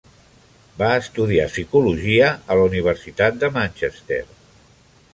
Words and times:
Va 0.79 0.87
estudiar 1.01 1.45
Psicologia 1.51 2.31
a 2.55 2.59
la 2.63 2.67
Universitat 2.73 3.41
de 3.45 3.55
Manchester. 3.59 4.23